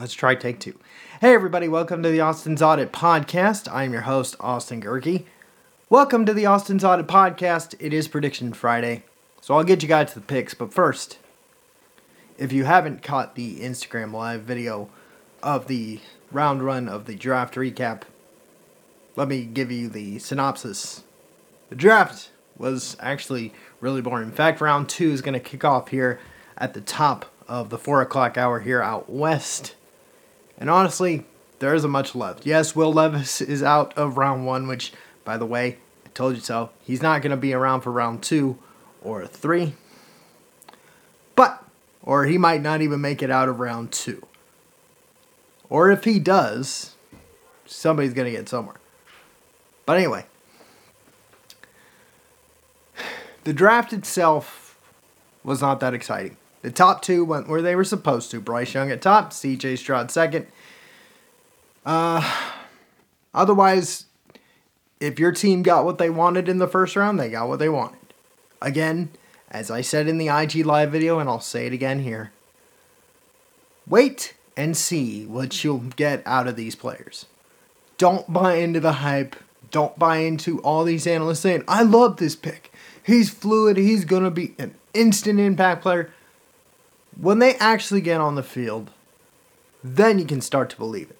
[0.00, 0.76] Let's try take two.
[1.20, 3.72] Hey, everybody, welcome to the Austin's Audit Podcast.
[3.72, 5.24] I'm your host, Austin Gehrke.
[5.88, 7.76] Welcome to the Austin's Audit Podcast.
[7.78, 9.04] It is Prediction Friday,
[9.40, 10.52] so I'll get you guys to the picks.
[10.52, 11.20] But first,
[12.36, 14.90] if you haven't caught the Instagram live video
[15.44, 16.00] of the
[16.32, 18.02] round run of the draft recap,
[19.14, 21.04] let me give you the synopsis.
[21.68, 24.26] The draft was actually really boring.
[24.26, 26.18] In fact, round two is going to kick off here
[26.58, 29.76] at the top of the four o'clock hour here out west.
[30.58, 31.24] And honestly,
[31.58, 32.46] there isn't much left.
[32.46, 34.92] Yes, Will Levis is out of round one, which,
[35.24, 36.70] by the way, I told you so.
[36.82, 38.58] He's not going to be around for round two
[39.02, 39.74] or three.
[41.34, 41.62] But,
[42.02, 44.26] or he might not even make it out of round two.
[45.68, 46.94] Or if he does,
[47.66, 48.76] somebody's going to get somewhere.
[49.86, 50.26] But anyway,
[53.44, 54.78] the draft itself
[55.42, 56.36] was not that exciting.
[56.64, 58.40] The top two went where they were supposed to.
[58.40, 60.46] Bryce Young at top, CJ Stroud second.
[61.84, 62.26] Uh,
[63.34, 64.06] otherwise,
[64.98, 67.68] if your team got what they wanted in the first round, they got what they
[67.68, 68.14] wanted.
[68.62, 69.10] Again,
[69.50, 72.32] as I said in the IG Live video, and I'll say it again here
[73.86, 77.26] wait and see what you'll get out of these players.
[77.98, 79.36] Don't buy into the hype.
[79.70, 82.72] Don't buy into all these analysts saying, I love this pick.
[83.02, 83.76] He's fluid.
[83.76, 86.10] He's going to be an instant impact player.
[87.16, 88.90] When they actually get on the field,
[89.82, 91.18] then you can start to believe it.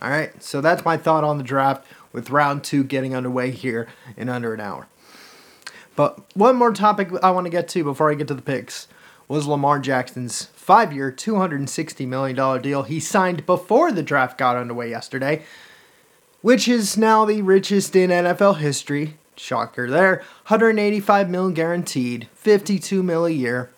[0.00, 3.88] All right, so that's my thought on the draft with round two getting underway here
[4.16, 4.86] in under an hour.
[5.96, 8.86] But one more topic I want to get to before I get to the picks
[9.26, 14.90] was Lamar Jackson's five year, $260 million deal he signed before the draft got underway
[14.90, 15.42] yesterday,
[16.40, 19.16] which is now the richest in NFL history.
[19.36, 20.16] Shocker there.
[20.46, 23.70] 185 mil guaranteed, 52 mil a year.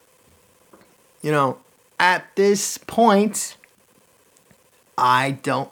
[1.23, 1.59] You know,
[1.99, 3.57] at this point,
[4.97, 5.71] I don't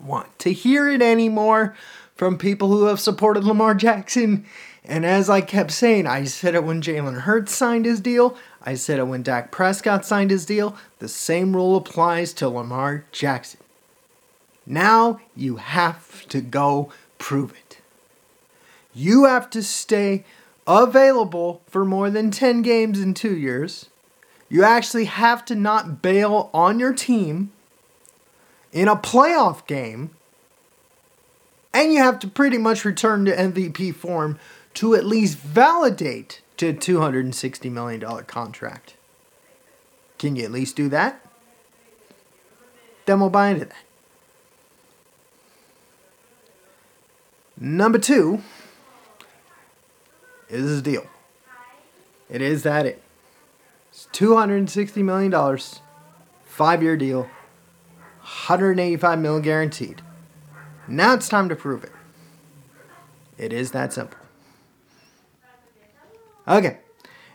[0.00, 1.76] want to hear it anymore
[2.16, 4.44] from people who have supported Lamar Jackson.
[4.84, 8.36] And as I kept saying, I said it when Jalen Hurts signed his deal.
[8.62, 10.76] I said it when Dak Prescott signed his deal.
[10.98, 13.60] The same rule applies to Lamar Jackson.
[14.66, 17.78] Now you have to go prove it.
[18.94, 20.24] You have to stay
[20.66, 23.88] available for more than 10 games in two years.
[24.52, 27.52] You actually have to not bail on your team
[28.70, 30.10] in a playoff game.
[31.72, 34.38] And you have to pretty much return to MVP form
[34.74, 38.94] to at least validate to $260 million contract.
[40.18, 41.24] Can you at least do that?
[43.06, 43.84] Then we'll buy into that.
[47.58, 48.42] Number two
[50.50, 51.06] is his deal.
[52.28, 53.02] It is that it.
[54.02, 55.58] It's $260 million,
[56.44, 57.20] five year deal,
[58.20, 60.02] 185 mil guaranteed.
[60.88, 61.92] Now it's time to prove it.
[63.38, 64.18] It is that simple.
[66.48, 66.78] Okay.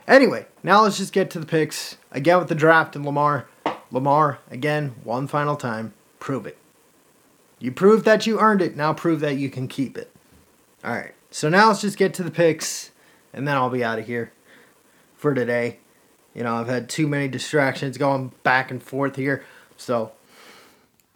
[0.06, 1.96] Anyway, now let's just get to the picks.
[2.12, 3.48] Again with the draft and Lamar.
[3.90, 5.94] Lamar, again, one final time.
[6.18, 6.58] Prove it.
[7.58, 8.76] You proved that you earned it.
[8.76, 10.14] Now prove that you can keep it.
[10.84, 11.14] All right.
[11.30, 12.90] So now let's just get to the picks,
[13.32, 14.32] and then I'll be out of here
[15.16, 15.78] for today.
[16.38, 19.44] You know, I've had too many distractions going back and forth here.
[19.76, 20.12] So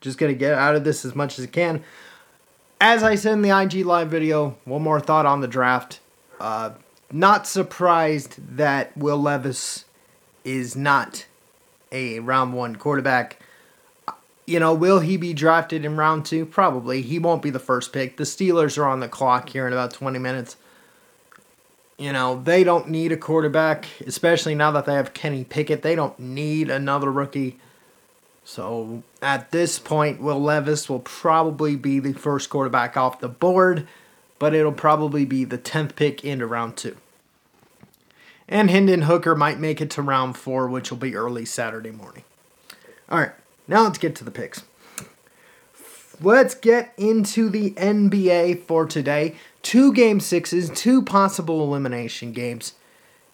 [0.00, 1.84] just going to get out of this as much as I can.
[2.80, 6.00] As I said in the IG Live video, one more thought on the draft.
[6.40, 6.70] Uh,
[7.12, 9.84] not surprised that Will Levis
[10.42, 11.26] is not
[11.92, 13.38] a round one quarterback.
[14.44, 16.44] You know, will he be drafted in round two?
[16.44, 17.00] Probably.
[17.00, 18.16] He won't be the first pick.
[18.16, 20.56] The Steelers are on the clock here in about 20 minutes.
[21.98, 25.82] You know, they don't need a quarterback, especially now that they have Kenny Pickett.
[25.82, 27.58] They don't need another rookie.
[28.44, 33.86] So at this point, Will Levis will probably be the first quarterback off the board,
[34.38, 36.96] but it'll probably be the 10th pick into round two.
[38.48, 42.24] And Hendon Hooker might make it to round four, which will be early Saturday morning.
[43.08, 43.32] All right,
[43.68, 44.64] now let's get to the picks.
[46.22, 49.34] Let's get into the NBA for today.
[49.62, 52.74] Two game sixes, two possible elimination games.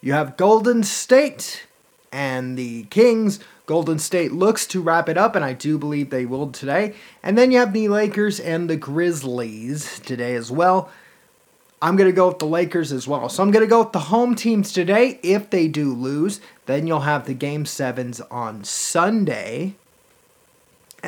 [0.01, 1.67] You have Golden State
[2.11, 3.41] and the Kings.
[3.67, 6.95] Golden State looks to wrap it up, and I do believe they will today.
[7.23, 10.91] And then you have the Lakers and the Grizzlies today as well.
[11.83, 13.29] I'm going to go with the Lakers as well.
[13.29, 15.21] So I'm going to go with the home teams today.
[15.23, 19.77] If they do lose, then you'll have the game sevens on Sunday.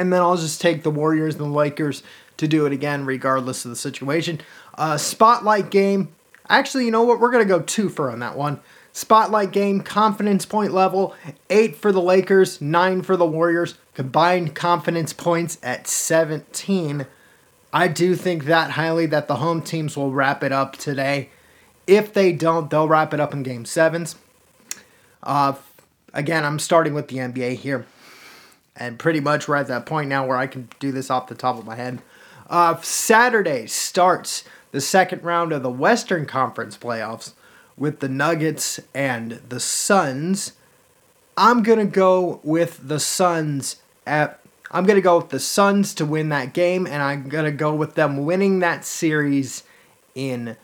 [0.00, 2.02] And then I'll just take the Warriors and the Lakers
[2.38, 4.41] to do it again, regardless of the situation.
[4.75, 6.08] Uh, spotlight game.
[6.49, 7.20] Actually, you know what?
[7.20, 8.61] We're going to go two for on that one.
[8.93, 11.14] Spotlight game, confidence point level,
[11.50, 17.05] 8 for the Lakers, 9 for the Warriors, combined confidence points at 17.
[17.70, 21.29] I do think that highly that the home teams will wrap it up today.
[21.87, 24.17] If they don't, they'll wrap it up in game sevens.
[25.23, 25.56] Uh,
[26.14, 27.85] again, I'm starting with the NBA here.
[28.81, 31.35] And pretty much we're at that point now where I can do this off the
[31.37, 32.00] top of my head.
[32.49, 34.43] Uh, Saturday starts
[34.73, 37.35] the second round of the Western Conference playoffs
[37.77, 40.55] with the Nuggets and the Suns.
[41.37, 44.41] I'm to go with the Suns at
[44.73, 47.94] I'm to go with the Suns to win that game and I'm to go with
[47.94, 49.65] them winning that series
[50.15, 50.56] in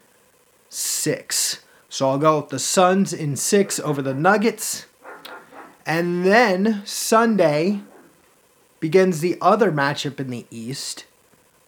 [0.68, 1.62] 6.
[1.88, 4.86] So I'll go with the Suns in 6 over the Nuggets.
[5.84, 7.80] And then Sunday
[8.80, 11.06] begins the other matchup in the East,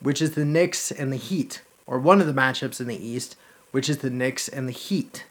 [0.00, 3.36] which is the Knicks and the Heat, or one of the matchups in the East,
[3.70, 5.24] which is the Knicks and the Heat.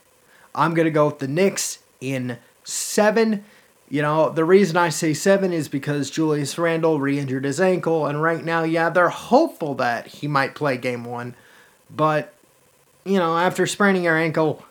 [0.56, 3.44] I'm going to go with the Knicks in seven.
[3.90, 8.06] You know, the reason I say seven is because Julius Randle re injured his ankle,
[8.06, 11.36] and right now, yeah, they're hopeful that he might play game one.
[11.96, 12.34] But,
[13.06, 14.66] you know, after spraining your ankle,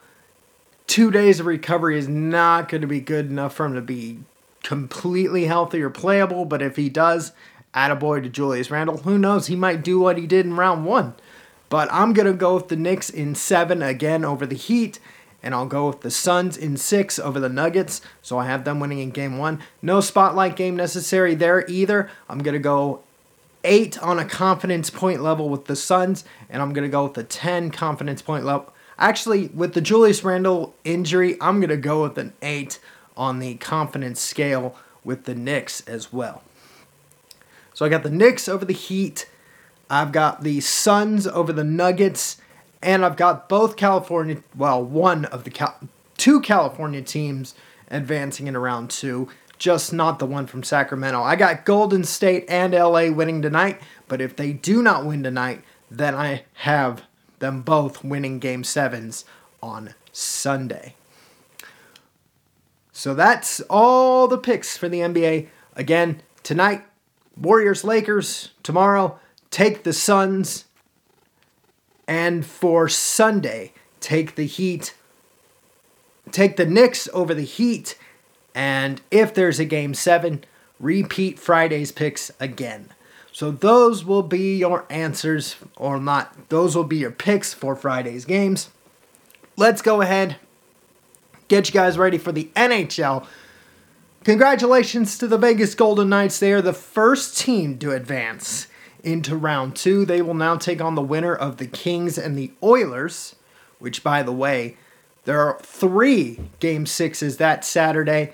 [0.87, 4.19] two days of recovery is not going to be good enough for him to be
[4.67, 6.45] completely healthy or playable.
[6.45, 7.31] But if he does,
[7.73, 8.99] attaboy to Julius Randle.
[8.99, 9.47] Who knows?
[9.47, 11.15] He might do what he did in round one.
[11.69, 14.99] But I'm going to go with the Knicks in seven again over the Heat.
[15.41, 18.01] And I'll go with the Suns in six over the Nuggets.
[18.23, 19.61] So I have them winning in game one.
[19.83, 22.11] No spotlight game necessary there either.
[22.29, 23.05] I'm going to go
[23.63, 26.25] eight on a confidence point level with the Suns.
[26.51, 28.73] And I'm going to go with the 10 confidence point level.
[28.99, 32.81] Actually, with the Julius Randle injury, I'm going to go with an eight
[33.17, 36.43] on the confidence scale with the Knicks as well.
[37.75, 39.29] So I got the Knicks over the Heat.
[39.89, 42.39] I've got the Suns over the Nuggets,
[42.83, 45.79] and I've got both California, well, one of the Cal-
[46.17, 47.55] two California teams
[47.91, 49.29] advancing in round two,
[49.59, 51.23] just not the one from Sacramento.
[51.23, 55.63] I got Golden State and LA winning tonight, but if they do not win tonight,
[55.91, 57.03] then I have
[57.39, 59.25] them both winning game sevens
[59.63, 60.95] on Sunday.
[62.97, 65.49] So that's all the picks for the NBA.
[65.75, 66.83] Again, tonight,
[67.37, 68.53] Warriors Lakers.
[68.63, 69.19] Tomorrow,
[69.51, 70.65] take the Suns.
[72.09, 74.95] And for Sunday, take the Heat.
[76.31, 77.99] Take the Knicks over the Heat.
[78.55, 80.43] And if there's a game seven,
[80.81, 82.89] repeat Friday's picks again.
[83.31, 88.25] So those will be your answers, or not, those will be your picks for Friday's
[88.25, 88.71] games.
[89.55, 90.37] Let's go ahead
[91.49, 93.27] get you guys ready for the NHL.
[94.25, 96.41] Congratulations to the Vegas Golden Knights.
[96.41, 98.67] They are the first team to advance
[99.05, 100.05] into round two.
[100.05, 103.37] They will now take on the winner of the Kings and the Oilers,
[103.79, 104.77] which, by the way,
[105.27, 108.33] there are three game sixes that Saturday.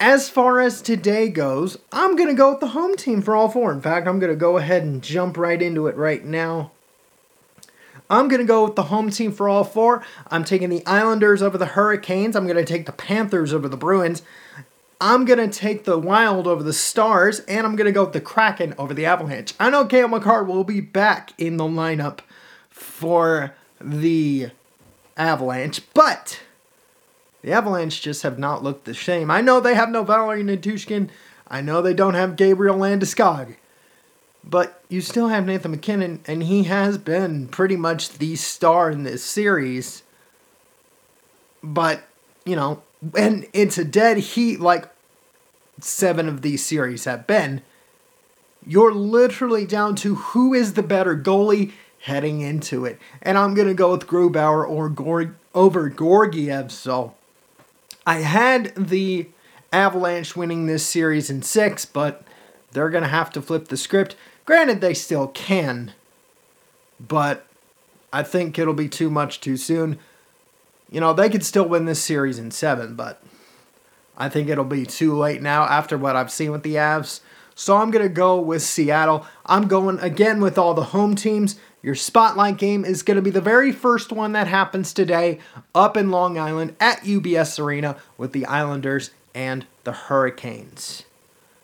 [0.00, 3.48] As far as today goes, I'm going to go with the home team for all
[3.48, 3.72] four.
[3.72, 6.70] In fact, I'm going to go ahead and jump right into it right now.
[8.10, 10.02] I'm going to go with the home team for all four.
[10.28, 12.34] I'm taking the Islanders over the Hurricanes.
[12.34, 14.22] I'm going to take the Panthers over the Bruins.
[15.00, 17.40] I'm going to take the Wild over the Stars.
[17.40, 19.54] And I'm going to go with the Kraken over the Avalanche.
[19.60, 22.20] I know Cale Makar will be back in the lineup
[22.70, 24.50] for the
[25.16, 26.40] Avalanche, but
[27.42, 29.30] the Avalanche just have not looked the same.
[29.30, 31.10] I know they have no Valeri Nichushkin.
[31.48, 33.56] I know they don't have Gabriel Landeskog.
[34.48, 39.02] But you still have Nathan MacKinnon, and he has been pretty much the star in
[39.02, 40.02] this series.
[41.62, 42.02] But,
[42.46, 42.82] you know,
[43.16, 44.88] and it's a dead heat like
[45.80, 47.62] seven of these series have been.
[48.66, 52.98] You're literally down to who is the better goalie heading into it.
[53.22, 56.72] And I'm going to go with Grubauer or Gor- over Georgiev.
[56.72, 57.14] So
[58.06, 59.28] I had the
[59.72, 62.24] Avalanche winning this series in six, but
[62.72, 64.16] they're going to have to flip the script.
[64.48, 65.92] Granted, they still can,
[66.98, 67.44] but
[68.10, 69.98] I think it'll be too much too soon.
[70.90, 73.22] You know, they could still win this series in seven, but
[74.16, 77.20] I think it'll be too late now after what I've seen with the Avs.
[77.54, 79.26] So I'm going to go with Seattle.
[79.44, 81.60] I'm going again with all the home teams.
[81.82, 85.40] Your spotlight game is going to be the very first one that happens today
[85.74, 91.02] up in Long Island at UBS Arena with the Islanders and the Hurricanes.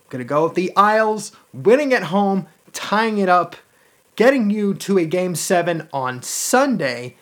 [0.09, 2.45] Going to go with the Isles winning at home
[2.75, 3.55] tying it up,
[4.15, 7.15] getting you to a game seven on Sunday.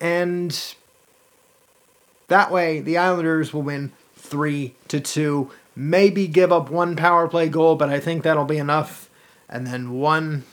[0.00, 0.74] And
[2.28, 5.50] that way, the Islanders will win three to two.
[5.74, 9.08] Maybe give up one power play goal, but I think that'll be enough.
[9.48, 10.44] And then one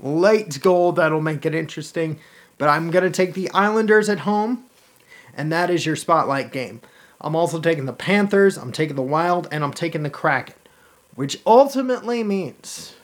[0.00, 2.18] late goal that'll make it interesting.
[2.58, 4.64] But I'm going to take the Islanders at home.
[5.36, 6.80] and that is your spotlight game.
[7.20, 10.54] I'm also taking the Panthers, I'm taking the Wild, and I'm taking the Kraken,
[11.14, 12.94] which ultimately means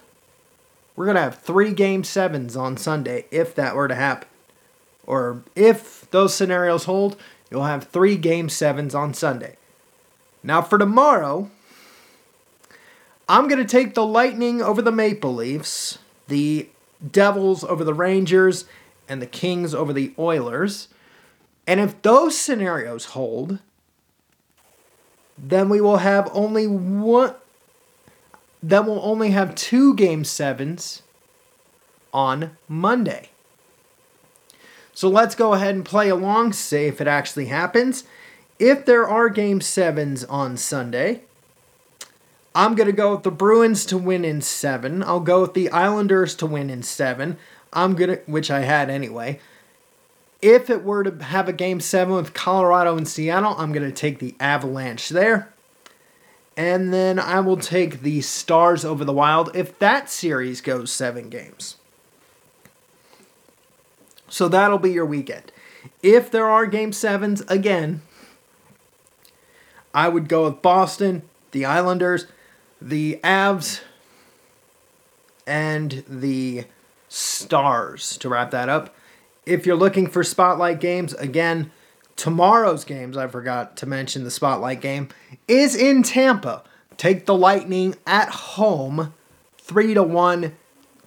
[0.95, 4.29] we're going to have three game sevens on Sunday if that were to happen.
[5.07, 7.17] Or if those scenarios hold,
[7.51, 9.57] you'll have three game sevens on Sunday.
[10.43, 11.51] Now, for tomorrow,
[13.29, 16.69] I'm going to take the Lightning over the Maple Leafs, the
[17.11, 18.65] Devils over the Rangers,
[19.09, 20.89] and the Kings over the Oilers.
[21.67, 23.59] And if those scenarios hold,
[25.39, 27.35] then we will have only one
[28.63, 31.03] then we'll only have two game sevens
[32.13, 33.31] on Monday.
[34.95, 38.05] So let's go ahead and play along, say if it actually happens.
[38.59, 41.23] If there are game sevens on Sunday,
[42.55, 45.03] I'm going to go with the Bruins to win in seven.
[45.03, 47.39] I'll go with the Islanders to win in seven.
[47.73, 49.41] I'm going to, which I had anyway.
[50.43, 53.97] If it were to have a game seven with Colorado and Seattle, I'm going to
[53.97, 55.52] take the Avalanche there.
[56.57, 61.29] And then I will take the Stars over the Wild if that series goes seven
[61.29, 61.77] games.
[64.29, 65.53] So that'll be your weekend.
[66.03, 68.03] If there are game sevens, again,
[69.95, 72.27] I would go with Boston, the Islanders,
[72.81, 73.81] the Avs,
[75.47, 76.65] and the
[77.09, 78.95] Stars to wrap that up.
[79.45, 81.71] If you're looking for spotlight games, again,
[82.17, 85.09] tomorrow's games, I forgot to mention the spotlight game,
[85.49, 86.63] is in Tampa.
[86.97, 89.15] Take the Lightning at home,
[89.59, 90.57] 3 to 1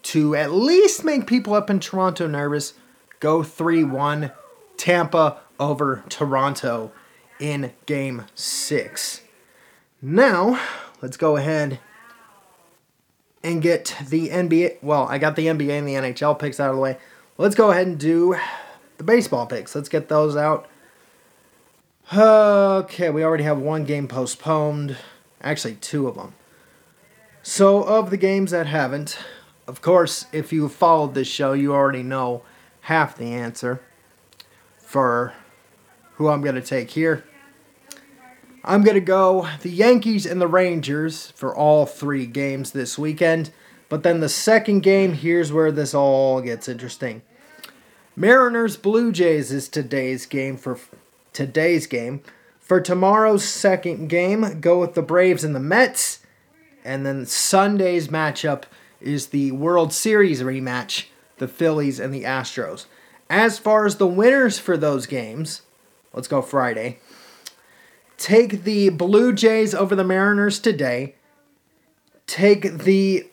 [0.04, 2.74] to at least make people up in Toronto nervous.
[3.20, 4.32] Go 3 1
[4.78, 6.92] Tampa over Toronto
[7.40, 9.22] in game 6.
[10.02, 10.60] Now,
[11.02, 11.80] let's go ahead
[13.44, 14.84] and get the NBA.
[14.84, 16.98] Well, I got the NBA and the NHL picks out of the way.
[17.38, 18.36] Let's go ahead and do
[18.98, 19.76] the baseball picks.
[19.76, 20.68] Let's get those out.
[22.14, 24.98] Okay, we already have one game postponed.
[25.42, 26.34] Actually, two of them.
[27.42, 29.18] So, of the games that haven't,
[29.68, 32.44] of course, if you followed this show, you already know
[32.82, 33.82] half the answer
[34.78, 35.34] for
[36.14, 37.24] who I'm going to take here.
[38.64, 43.52] I'm going to go the Yankees and the Rangers for all three games this weekend.
[43.90, 47.24] But then the second game, here's where this all gets interesting.
[48.16, 50.80] Mariners Blue Jays is today's game for
[51.36, 52.22] today's game.
[52.60, 56.26] For tomorrow's second game, go with the Braves and the Mets.
[56.84, 58.64] And then Sunday's matchup
[59.00, 61.06] is the World Series rematch,
[61.38, 62.86] the Phillies and the Astros.
[63.30, 65.62] As far as the winners for those games,
[66.14, 67.00] let's go Friday.
[68.18, 71.16] Take the Blue Jays over the Mariners today.
[72.28, 73.28] Take the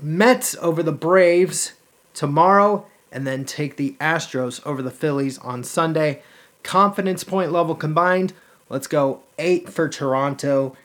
[0.00, 1.72] Mets over the Braves
[2.14, 2.86] tomorrow.
[3.10, 6.22] And then take the Astros over the Phillies on Sunday.
[6.62, 8.32] Confidence point level combined,
[8.68, 10.76] let's go eight for Toronto,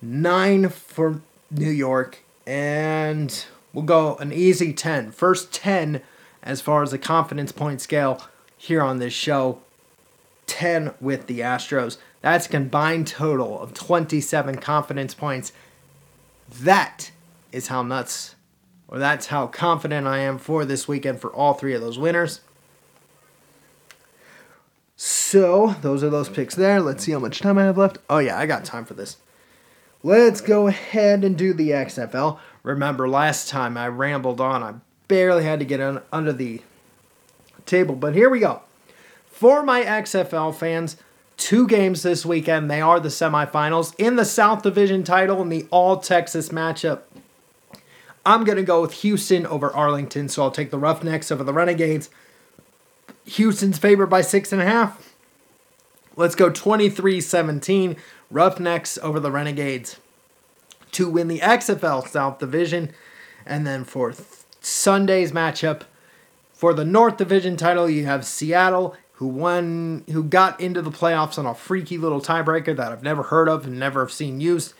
[0.00, 5.12] nine for New York, and we'll go an easy 10.
[5.12, 6.00] First 10
[6.42, 8.22] as far as the confidence point scale
[8.56, 9.60] here on this show.
[10.46, 11.98] 10 with the Astros.
[12.22, 15.52] That's a combined total of 27 confidence points.
[16.60, 17.10] That
[17.52, 18.36] is how nuts,
[18.88, 22.40] or that's how confident I am for this weekend for all three of those winners.
[24.96, 26.80] So, those are those picks there.
[26.80, 27.98] Let's see how much time I have left.
[28.08, 29.18] Oh, yeah, I got time for this.
[30.02, 32.38] Let's go ahead and do the XFL.
[32.62, 34.62] Remember, last time I rambled on.
[34.62, 34.74] I
[35.08, 36.62] barely had to get un- under the
[37.66, 38.62] table, but here we go.
[39.26, 40.96] For my XFL fans,
[41.36, 42.70] two games this weekend.
[42.70, 47.02] They are the semifinals in the South Division title in the All Texas matchup.
[48.24, 51.52] I'm going to go with Houston over Arlington, so I'll take the Roughnecks over the
[51.52, 52.10] Renegades.
[53.26, 55.14] Houston's favored by six and a half.
[56.16, 57.96] Let's go 23 17.
[58.30, 60.00] Roughnecks over the Renegades
[60.92, 62.92] to win the XFL South Division.
[63.44, 64.26] And then for th-
[64.60, 65.82] Sunday's matchup,
[66.52, 71.38] for the North Division title, you have Seattle, who won, who got into the playoffs
[71.38, 74.72] on a freaky little tiebreaker that I've never heard of and never have seen used,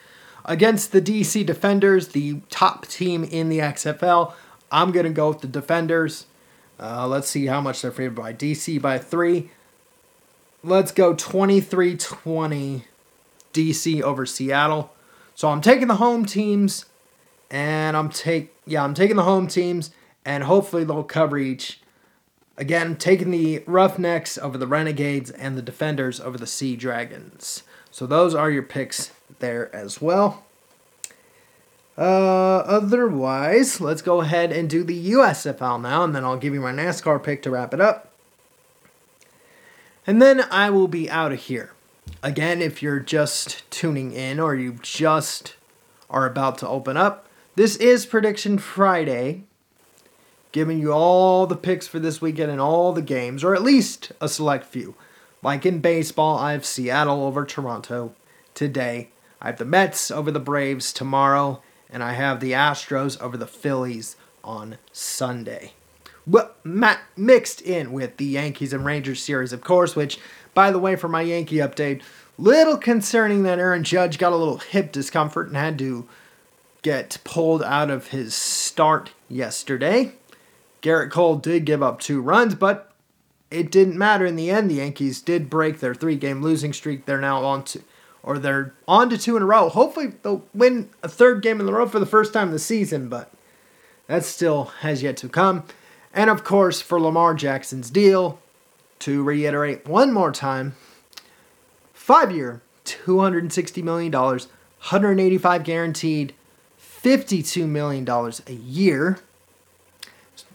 [0.45, 4.33] against the DC Defenders, the top team in the XFL.
[4.73, 6.27] I'm gonna go with the Defenders.
[6.79, 9.51] Uh, let's see how much they're favored by DC by three.
[10.63, 12.85] Let's go 23 20
[13.53, 14.93] DC over Seattle.
[15.35, 16.87] So I'm taking the home teams
[17.51, 19.91] and I'm take yeah, I'm taking the home teams
[20.25, 21.81] and hopefully they'll cover each.
[22.59, 27.63] Again, taking the Roughnecks over the Renegades and the Defenders over the Sea Dragons.
[27.91, 30.46] So those are your picks there as well.
[31.99, 36.61] Uh, otherwise, let's go ahead and do the USFL now, and then I'll give you
[36.61, 38.13] my NASCAR pick to wrap it up.
[40.07, 41.73] And then I will be out of here.
[42.23, 45.57] Again, if you're just tuning in or you just
[46.11, 47.27] are about to open up,
[47.57, 49.45] this is Prediction Friday,
[50.53, 54.13] giving you all the picks for this weekend and all the games, or at least
[54.21, 54.95] a select few.
[55.43, 58.15] Like in baseball, I have Seattle over Toronto
[58.55, 59.09] today.
[59.41, 61.63] I have the Mets over the Braves tomorrow,
[61.97, 65.73] and I have the Astros over the Phillies on Sunday.
[66.27, 70.19] Well, Matt mixed in with the Yankees and Rangers series, of course, which,
[70.53, 72.03] by the way, for my Yankee update,
[72.37, 76.07] little concerning that Aaron Judge got a little hip discomfort and had to
[76.83, 80.13] get pulled out of his start yesterday.
[80.83, 82.93] Gerrit Cole did give up two runs, but
[83.51, 84.71] it didn't matter in the end.
[84.71, 87.07] The Yankees did break their three-game losing streak.
[87.07, 87.81] They're now on to,
[88.27, 89.71] or they're on to two in a row.
[89.71, 93.09] Hopefully, they'll win a third game in a row for the first time this season,
[93.09, 93.33] but
[94.09, 95.65] that still has yet to come.
[96.13, 98.41] And of course, for Lamar Jackson's deal,
[99.01, 100.75] to reiterate one more time,
[101.95, 106.35] five year, $260 million, 185 guaranteed,
[106.81, 109.19] $52 million a year,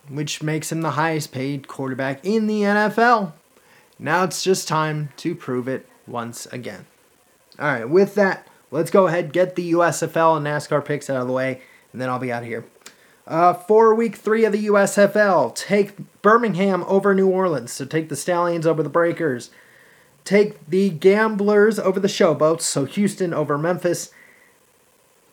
[0.09, 3.33] which makes him the highest paid quarterback in the NFL.
[3.97, 6.85] Now it's just time to prove it once again.
[7.61, 11.27] All right, with that, let's go ahead, get the USFL and NASCAR picks out of
[11.27, 12.65] the way, and then I'll be out of here.
[13.27, 17.71] Uh, for week three of the USFL, take Birmingham over New Orleans.
[17.71, 19.51] So take the Stallions over the Breakers.
[20.25, 22.61] Take the Gamblers over the Showboats.
[22.61, 24.11] So Houston over Memphis.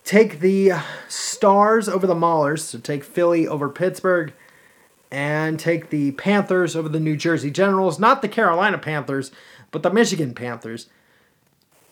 [0.04, 0.72] Take the
[1.08, 2.60] Stars over the Maulers.
[2.60, 4.34] So take Philly over Pittsburgh.
[5.10, 7.98] And take the Panthers over the New Jersey Generals.
[7.98, 9.32] Not the Carolina Panthers,
[9.70, 10.88] but the Michigan Panthers.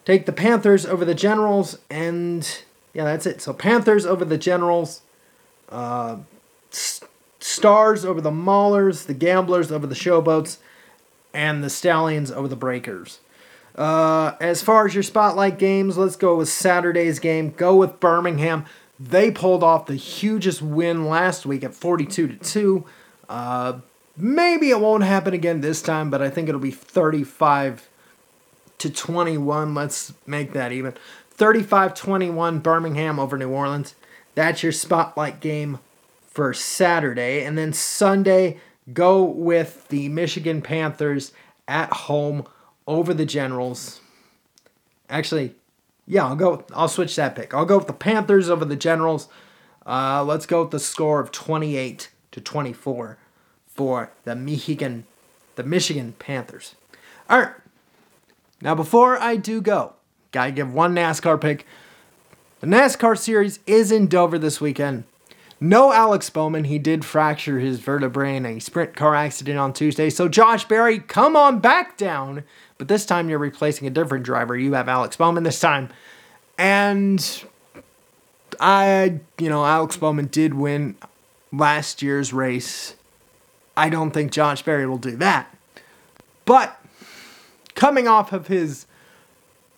[0.06, 1.78] Take the Panthers over the Generals.
[1.90, 2.62] And
[2.94, 3.42] yeah, that's it.
[3.42, 5.02] So Panthers over the Generals.
[5.68, 6.18] Uh,
[7.40, 10.58] stars over the Maulers, the Gamblers over the Showboats,
[11.34, 13.18] and the Stallions over the Breakers.
[13.74, 17.50] Uh, as far as your spotlight games, let's go with Saturday's game.
[17.50, 18.64] Go with Birmingham.
[18.98, 22.84] They pulled off the hugest win last week at 42 to 2.
[23.28, 23.78] Uh,
[24.16, 27.90] maybe it won't happen again this time, but I think it'll be 35
[28.78, 29.74] to 21.
[29.74, 30.94] Let's make that even.
[31.30, 33.94] 35 21 Birmingham over New Orleans.
[34.34, 35.78] That's your spotlight game
[36.26, 37.44] for Saturday.
[37.44, 38.60] And then Sunday,
[38.92, 41.32] go with the Michigan Panthers
[41.66, 42.46] at home
[42.86, 44.00] over the Generals.
[45.08, 45.54] Actually,
[46.06, 46.64] yeah, I'll go.
[46.74, 47.52] I'll switch that pick.
[47.54, 49.28] I'll go with the Panthers over the Generals.
[49.84, 53.18] Uh, let's go with the score of 28 to 24
[53.66, 55.06] for the Michigan,
[55.54, 56.74] the Michigan Panthers.
[57.28, 57.52] All right.
[58.60, 59.94] Now, before I do go,
[60.32, 61.66] gotta give one NASCAR pick
[62.60, 65.04] the NASCAR series is in Dover this weekend.
[65.60, 70.08] No Alex Bowman, he did fracture his vertebrae in a sprint car accident on Tuesday.
[70.08, 72.44] So, Josh Berry, come on back down.
[72.78, 74.56] But this time you're replacing a different driver.
[74.56, 75.90] You have Alex Bowman this time.
[76.58, 77.44] And
[78.58, 80.96] I, you know, Alex Bowman did win
[81.52, 82.96] last year's race.
[83.76, 85.54] I don't think Josh Berry will do that.
[86.46, 86.80] But
[87.76, 88.86] coming off of his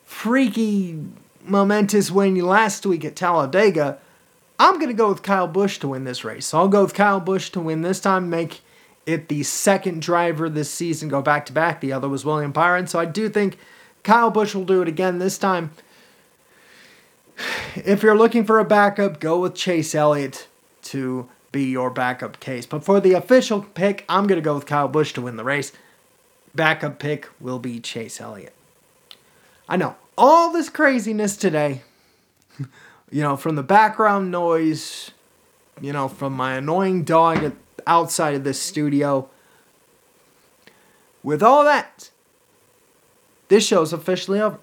[0.06, 1.04] freaky
[1.44, 3.98] momentous win last week at Talladega,
[4.58, 6.46] I'm going to go with Kyle Busch to win this race.
[6.46, 8.62] So I'll go with Kyle Busch to win this time, make
[9.04, 11.80] it the second driver this season go back to back.
[11.80, 12.86] The other was William Byron.
[12.86, 13.58] So I do think
[14.02, 15.70] Kyle Busch will do it again this time.
[17.74, 20.48] If you're looking for a backup, go with Chase Elliott
[20.82, 22.66] to be your backup case.
[22.66, 25.44] But for the official pick, I'm going to go with Kyle Busch to win the
[25.44, 25.72] race.
[26.54, 28.54] Backup pick will be Chase Elliott.
[29.68, 31.82] I know all this craziness today,
[33.10, 35.10] you know, from the background noise,
[35.80, 37.52] you know, from my annoying dog
[37.86, 39.28] outside of this studio.
[41.22, 42.10] With all that,
[43.48, 44.58] this show's officially over.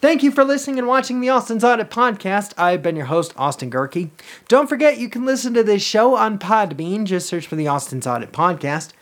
[0.00, 2.52] Thank you for listening and watching the Austin's Audit Podcast.
[2.58, 4.10] I've been your host, Austin Gehrke.
[4.46, 7.04] Don't forget you can listen to this show on Podbean.
[7.04, 8.92] Just search for the Austin's Audit Podcast.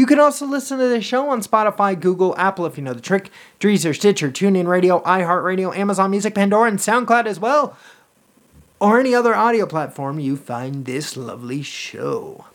[0.00, 3.02] You can also listen to the show on Spotify, Google, Apple if you know the
[3.02, 7.76] trick, Deezer, Stitcher, TuneIn Radio, iHeartRadio, Amazon Music, Pandora, and SoundCloud as well,
[8.80, 12.46] or any other audio platform you find this lovely show.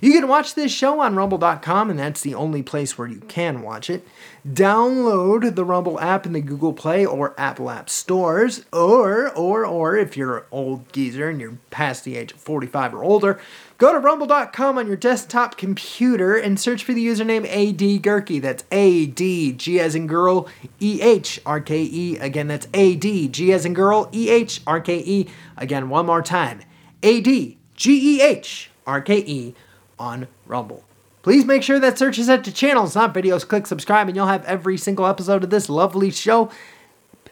[0.00, 3.62] You can watch this show on rumble.com, and that's the only place where you can
[3.62, 4.06] watch it.
[4.46, 9.96] Download the Rumble app in the Google Play or Apple App stores, or, or, or,
[9.96, 13.40] if you're an old geezer and you're past the age of 45 or older,
[13.78, 18.40] go to rumble.com on your desktop computer and search for the username AD Gehrke.
[18.40, 20.48] That's A D G as in girl,
[20.80, 22.18] E H R K E.
[22.18, 25.26] Again, that's A D G as in girl, E H R K E.
[25.56, 26.60] Again, one more time.
[27.02, 29.54] A D G E H R K E
[29.98, 30.84] on Rumble.
[31.22, 33.46] Please make sure that search is set to channels, not videos.
[33.46, 36.50] Click subscribe, and you'll have every single episode of this lovely show.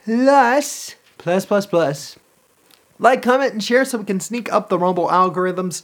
[0.05, 2.19] Plus, plus, plus, plus.
[2.99, 5.83] Like, comment, and share so we can sneak up the Rumble algorithms.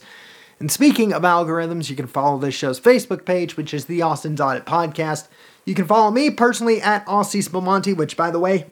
[0.59, 4.41] And speaking of algorithms, you can follow this show's Facebook page, which is the Austin's
[4.41, 5.27] Audit Podcast.
[5.65, 8.67] You can follow me personally at Aussie Spamanti, which, by the way,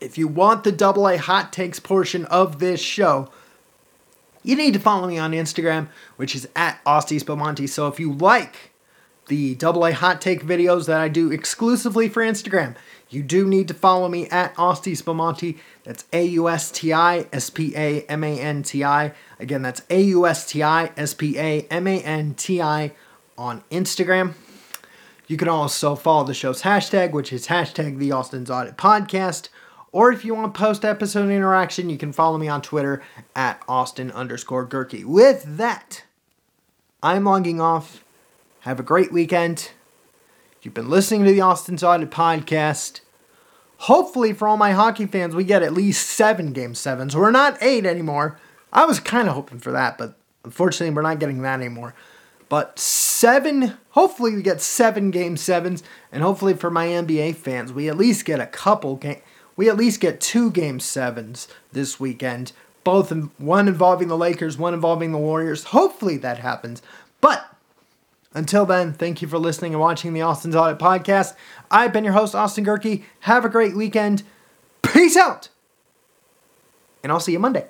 [0.00, 3.30] if you want the double A hot takes portion of this show,
[4.44, 7.68] you need to follow me on Instagram, which is at Austin Spamanti.
[7.68, 8.72] So if you like
[9.26, 12.76] the double A hot take videos that I do exclusively for Instagram,
[13.08, 15.58] you do need to follow me at Austin Spamanti.
[15.82, 19.12] That's A U S T I S P A M A N T I.
[19.40, 22.92] Again, that's A U S T I S P A M A N T I
[23.38, 24.34] on Instagram.
[25.26, 29.48] You can also follow the show's hashtag, which is hashtag the Austin's Audit Podcast.
[29.94, 33.00] Or if you want post episode interaction, you can follow me on Twitter
[33.36, 35.04] at Austin underscore Gehrke.
[35.04, 36.02] With that,
[37.00, 38.04] I'm logging off.
[38.62, 39.70] Have a great weekend.
[40.60, 43.02] You've been listening to the Austin's Audit Podcast.
[43.76, 47.14] Hopefully, for all my hockey fans, we get at least seven game sevens.
[47.14, 48.36] We're not eight anymore.
[48.72, 51.94] I was kind of hoping for that, but unfortunately, we're not getting that anymore.
[52.48, 57.88] But seven, hopefully, we get seven game sevens, and hopefully, for my NBA fans, we
[57.88, 59.20] at least get a couple game
[59.56, 62.52] we at least get two game sevens this weekend.
[62.82, 65.64] Both one involving the Lakers, one involving the Warriors.
[65.64, 66.82] Hopefully that happens.
[67.20, 67.46] But
[68.34, 71.34] until then, thank you for listening and watching the Austin's Audit Podcast.
[71.70, 73.04] I've been your host, Austin Gehrke.
[73.20, 74.22] Have a great weekend.
[74.82, 75.48] Peace out.
[77.02, 77.66] And I'll see you Monday.